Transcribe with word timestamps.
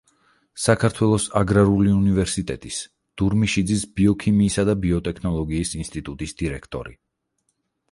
საქართველოს 0.61 1.27
აგრარული 1.41 1.93
უნივერსიტეტის 1.97 2.79
დურმიშიძის 3.23 3.85
ბიოქიმიისა 4.01 4.67
და 4.73 4.77
ბიოტექნოლოგიის 4.89 5.77
ინსტიტუტის 5.85 6.37
დირექტორი. 6.43 6.99